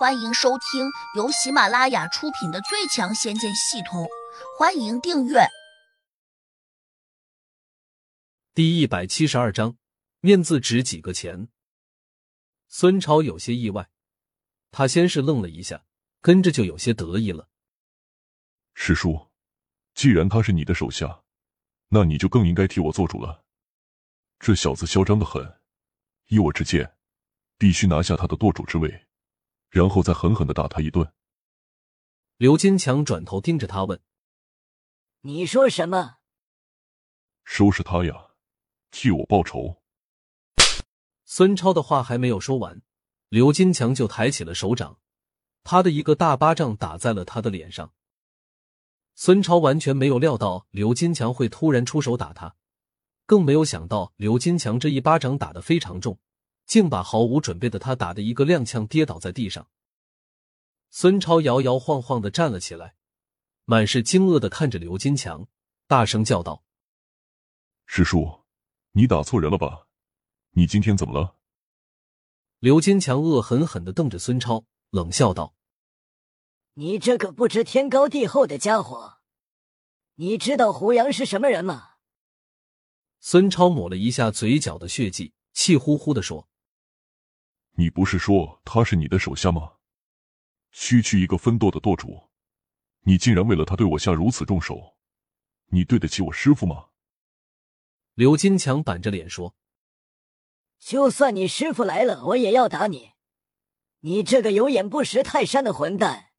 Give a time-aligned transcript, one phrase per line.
[0.00, 4.04] 欢迎收听由喜马拉雅出品的《最强仙剑系统》，
[4.58, 5.40] 欢迎订阅。
[8.54, 9.76] 第一百七十二章，
[10.20, 11.48] 面子值几个钱？
[12.66, 13.90] 孙超有些意外，
[14.70, 15.84] 他先是愣了一下，
[16.22, 17.50] 跟着就有些得意了。
[18.72, 19.28] 师叔，
[19.94, 21.24] 既然他是你的手下，
[21.88, 23.44] 那你就更应该替我做主了。
[24.38, 25.60] 这小子嚣张的很，
[26.28, 26.96] 依我之见，
[27.58, 29.06] 必须拿下他的舵主之位。
[29.70, 31.10] 然后再狠狠的打他一顿。
[32.36, 34.00] 刘金强转头盯着他问
[35.22, 36.16] ：“你说什么？”
[37.44, 38.30] 收拾他呀，
[38.90, 39.82] 替我报仇。
[41.24, 42.82] 孙超的话还没有说完，
[43.28, 44.98] 刘金强就抬起了手掌，
[45.62, 47.92] 他的一个大巴掌打在了他的脸上。
[49.14, 52.56] 孙超完全没有料到刘金强会突然出手打他，
[53.26, 56.18] 更没有想到刘金强这一巴掌打得非常重。
[56.70, 59.68] 竟把毫无准备的他打得一个踉跄，跌倒在地上。
[60.88, 62.94] 孙超摇摇晃晃的站了起来，
[63.64, 65.48] 满是惊愕的看着刘金强，
[65.88, 66.62] 大声叫道
[67.86, 68.44] ：“师叔，
[68.92, 69.88] 你打错人了吧？
[70.50, 71.34] 你今天怎么了？”
[72.60, 75.56] 刘金强恶狠狠的瞪着孙超，冷笑道
[76.74, 79.18] ：“你这个不知天高地厚的家伙，
[80.14, 81.94] 你知道胡杨是什么人吗？”
[83.18, 86.48] 孙超抹了一下嘴角的血迹，气呼呼的说。
[87.72, 89.74] 你不是说他是你的手下吗？
[90.72, 92.30] 区区一个分舵的舵主，
[93.00, 94.96] 你竟然为了他对我下如此重手，
[95.66, 96.90] 你对得起我师傅吗？
[98.14, 99.56] 刘金强板着脸说
[100.78, 103.14] ：“就算你师傅来了，我也要打你！
[104.00, 106.32] 你这个有眼不识泰山的混蛋！”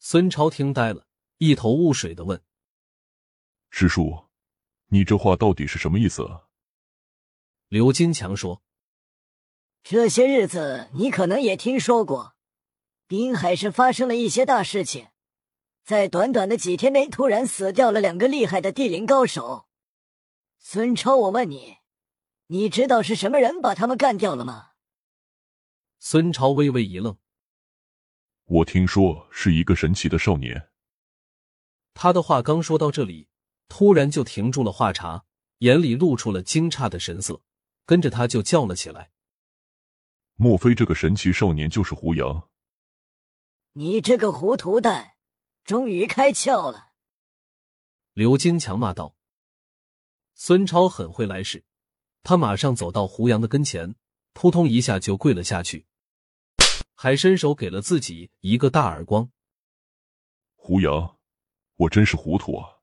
[0.00, 1.06] 孙超听呆了，
[1.38, 2.42] 一头雾水的问
[3.70, 4.30] ：“师叔，
[4.86, 6.48] 你这话到底是什么意思？”啊？”
[7.68, 8.63] 刘金强说。
[9.84, 12.36] 这些日子，你可能也听说过，
[13.06, 15.08] 滨海市发生了一些大事情，
[15.84, 19.66] 在短短的几天内，突然死掉了两个厉害的地灵高手。
[20.58, 21.76] 孙超，我问你，
[22.46, 24.70] 你知道是什么人把他们干掉了吗？
[25.98, 27.18] 孙超微微一愣，
[28.46, 30.70] 我听说是一个神奇的少年。
[31.92, 33.28] 他的话刚说到这里，
[33.68, 35.26] 突然就停住了话茬，
[35.58, 37.42] 眼里露出了惊诧的神色，
[37.84, 39.10] 跟着他就叫了起来。
[40.36, 42.48] 莫非这个神奇少年就是胡杨？
[43.74, 45.12] 你这个糊涂蛋，
[45.64, 46.92] 终于开窍了！
[48.12, 49.16] 刘金强骂道。
[50.34, 51.64] 孙超很会来事，
[52.24, 53.94] 他马上走到胡杨的跟前，
[54.32, 55.86] 扑通一下就跪了下去，
[56.96, 59.30] 还伸手给了自己一个大耳光。
[60.56, 61.16] 胡杨，
[61.76, 62.80] 我真是糊涂啊，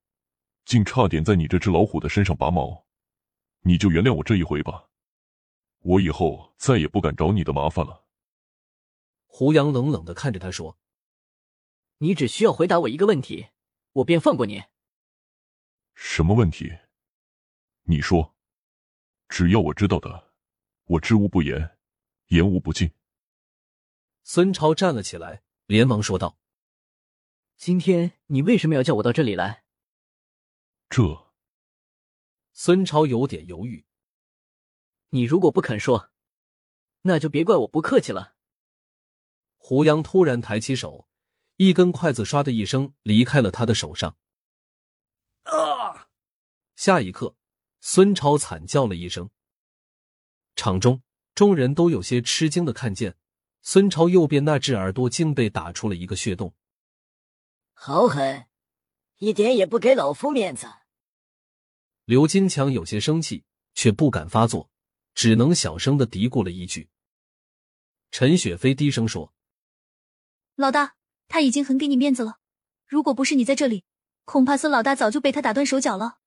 [0.64, 2.86] 竟差点在你这只老虎的身上拔毛，
[3.64, 4.88] 你就原谅我这一回吧。
[5.82, 8.06] 我以后再也不敢找你的麻烦了。
[9.26, 10.78] 胡杨冷冷的看着他说
[12.00, 13.48] ：“你只需要回答我一个问题，
[13.94, 14.64] 我便放过你。”
[15.96, 16.72] 什么问题？
[17.84, 18.36] 你说，
[19.28, 20.32] 只要我知道的，
[20.86, 21.78] 我知无不言，
[22.28, 22.92] 言无不尽。
[24.24, 26.38] 孙超站了起来，连忙说道
[27.58, 29.64] ：“今天你为什么要叫我到这里来？”
[30.90, 31.34] 这，
[32.54, 33.86] 孙超有点犹豫。
[35.12, 36.10] 你如果不肯说，
[37.02, 38.36] 那就别怪我不客气了。
[39.58, 41.08] 胡杨突然抬起手，
[41.58, 44.18] 一根筷子唰的一声离开了他的手上。
[45.44, 46.08] 啊！
[46.76, 47.36] 下一刻，
[47.82, 49.30] 孙超惨叫了一声。
[50.56, 51.02] 场中
[51.36, 53.18] 众人都有些吃惊的看见，
[53.62, 56.56] 孙超右边那只耳朵竟被打出了一个血洞。
[57.74, 58.48] 好狠，
[59.18, 60.68] 一点也不给老夫面子。
[62.06, 63.44] 刘金强有些生气，
[63.74, 64.70] 却不敢发作。
[65.14, 66.90] 只能小声的嘀咕了一句。
[68.12, 69.34] 陈雪飞低声说
[70.56, 70.96] ：“老大，
[71.28, 72.40] 他已经很给你面子了。
[72.88, 73.86] 如果不是你在这里，
[74.26, 76.20] 恐怕孙老大早就被他打断手脚了。”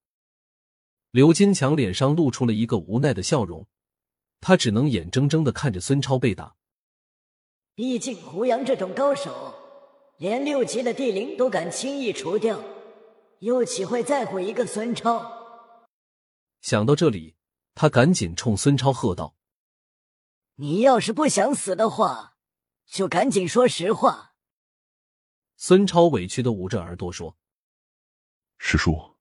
[1.11, 3.67] 刘金强脸上露出了一个无奈的笑容，
[4.41, 6.55] 他只能眼睁睁的看着孙超被打。
[7.75, 9.53] 毕竟胡杨这种高手，
[10.17, 12.61] 连六级的地灵都敢轻易除掉，
[13.39, 15.23] 又岂会在乎一个孙超？
[16.61, 17.35] 想到这里。
[17.75, 19.35] 他赶紧冲孙超喝道
[20.55, 22.37] ：“你要是不想死的话，
[22.85, 24.33] 就赶紧说实话。”
[25.57, 27.37] 孙超委屈的捂着耳朵说
[28.57, 29.17] ：“师叔，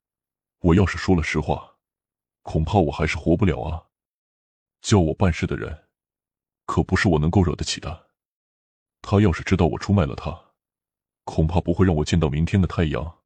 [0.61, 1.79] 我要是说了实话，
[2.43, 3.89] 恐怕我还是活不了啊！
[4.81, 5.89] 叫我办事的人，
[6.65, 8.11] 可不是我能够惹得起的。
[9.03, 10.53] 他要是知道我出卖了他，
[11.25, 13.23] 恐怕不会让我见到明天的太阳。”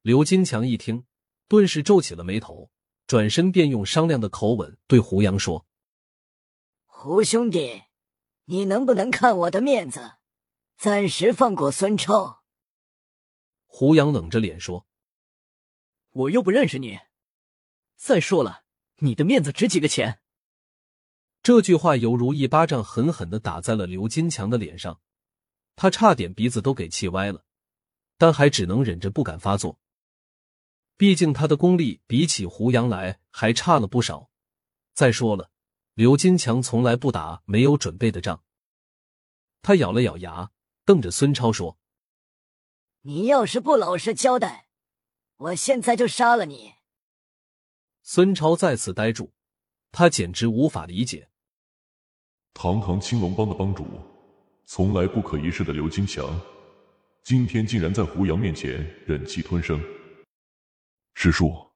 [0.00, 1.04] 刘金强一听，
[1.48, 2.70] 顿时皱起了眉头。
[3.06, 5.64] 转身便用商量的口吻对胡杨说
[6.86, 7.84] ：“胡兄弟，
[8.46, 10.14] 你能不能看我的面子，
[10.76, 12.42] 暂时放过孙超？
[13.66, 14.86] 胡杨冷着脸说
[16.10, 16.98] ：“我又不认识你。
[17.94, 18.64] 再说了，
[18.96, 20.20] 你的面子值几个钱？”
[21.44, 25.00] 这句话犹如一巴掌，狠狠的打在了刘金强的脸上，
[25.76, 27.44] 他差点鼻子都给气歪了，
[28.18, 29.78] 但还只能忍着不敢发作。
[30.96, 34.30] 毕竟他的功力比起胡杨来还差了不少。
[34.94, 35.50] 再说了，
[35.94, 38.42] 刘金强从来不打没有准备的仗。
[39.60, 40.50] 他咬了咬牙，
[40.84, 41.78] 瞪着孙超说
[43.02, 44.68] ：“你要是不老实交代，
[45.36, 46.74] 我现在就杀了你。”
[48.02, 49.32] 孙超再次呆住，
[49.92, 51.28] 他简直无法理解：
[52.54, 53.84] 堂堂青龙帮的帮主，
[54.64, 56.40] 从来不可一世的刘金强，
[57.22, 59.78] 今天竟然在胡杨面前忍气吞声。
[61.18, 61.72] 师叔，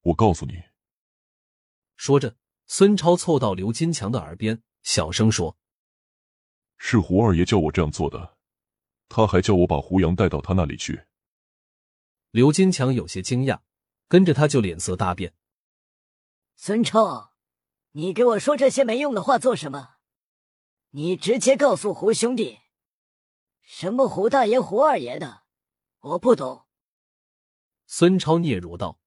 [0.00, 0.64] 我告诉你。
[1.94, 5.56] 说着，孙超凑到刘金强的耳边，小声说
[6.76, 8.36] ：“是胡二爷叫我这样做的，
[9.08, 11.06] 他还叫我把胡杨带到他那里去。”
[12.32, 13.60] 刘金强有些惊讶，
[14.08, 15.34] 跟着他就脸色大变。
[16.56, 17.34] 孙超，
[17.92, 19.98] 你给我说这些没用的话做什么？
[20.90, 22.58] 你直接告诉胡兄弟，
[23.62, 25.44] 什么胡大爷、胡二爷的，
[26.00, 26.66] 我不懂。
[27.92, 29.00] 孙超嗫嚅道：“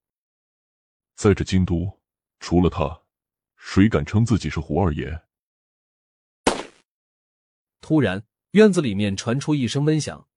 [1.16, 2.02] 在这京都，
[2.42, 3.04] 除了他，
[3.56, 5.22] 谁敢称自己是胡二爷？”
[7.80, 10.28] 突然，院子里面传出一声闷响，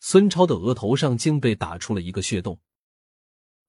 [0.00, 2.60] 孙超的额头上竟被打出了一个血洞。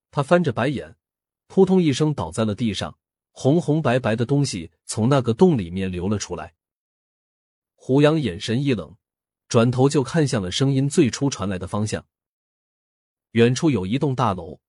[0.10, 0.98] 他翻着白眼，
[1.46, 2.98] 扑通一声倒在了地上，
[3.30, 6.56] 红红白白的东西从那个洞里面流了出来。
[7.76, 8.98] 胡杨眼神一冷，
[9.48, 12.08] 转头就看向了声音最初传来的方向。
[13.34, 14.60] 远处有一栋大楼，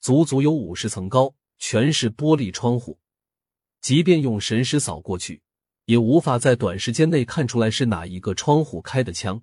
[0.00, 2.98] 足足有五十层高，全是玻璃窗户。
[3.82, 5.42] 即便用神识扫过去，
[5.84, 9.42] 也无法在短时间内看出来是哪一个窗户开的枪。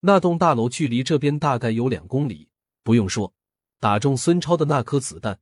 [0.00, 2.48] 那栋大楼距离这边大概有两公里。
[2.84, 3.34] 不用说，
[3.80, 5.40] 打中孙超的那颗子弹，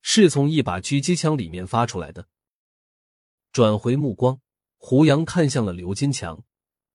[0.00, 2.26] 是从一把狙击枪里面发出来的。
[3.52, 4.40] 转回目光，
[4.78, 6.42] 胡杨看向了刘金强，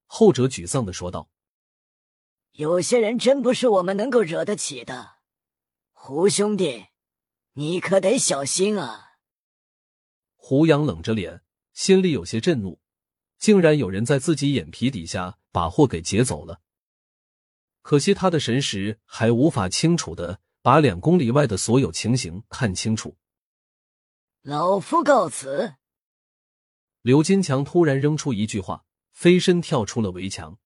[0.07, 1.30] 后者沮丧的说道。
[2.60, 5.12] 有些人真不是我们能够惹得起的，
[5.94, 6.88] 胡兄弟，
[7.54, 9.14] 你可得小心啊！
[10.36, 11.42] 胡杨冷着脸，
[11.72, 12.82] 心里有些震怒，
[13.38, 16.60] 竟然有人在自己眼皮底下把货给劫走了。
[17.82, 23.16] 可惜他的神识还无法清楚的把两公里外的所有情形看清楚。
[24.42, 25.76] 老夫告辞。
[27.04, 28.84] 刘金强突然扔出一句话，
[29.14, 30.60] 飞身跳出了围墙。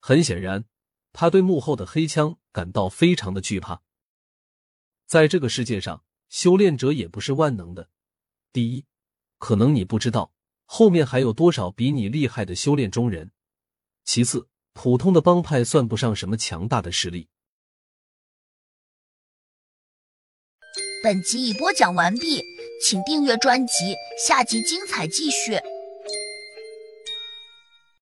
[0.00, 0.64] 很显然，
[1.12, 3.82] 他对幕后的黑枪感到非常的惧怕。
[5.06, 7.90] 在这个世界上，修炼者也不是万能的。
[8.52, 8.86] 第一，
[9.38, 10.32] 可能你不知道
[10.64, 13.28] 后面还有多少比你厉害的修炼中人；
[14.04, 17.28] 其次，普通的帮派算不上什么强大的实力。
[21.02, 22.42] 本集已播讲完毕，
[22.84, 23.94] 请订阅专辑，
[24.26, 25.58] 下集精彩继续。